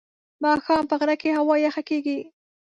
[0.43, 2.19] ماښام په غره کې هوا یخه کېږي.